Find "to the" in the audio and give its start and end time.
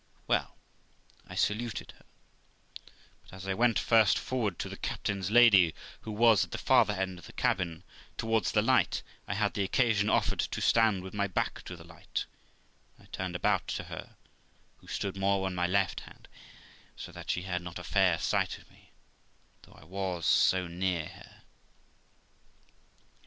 4.57-4.75, 11.65-11.83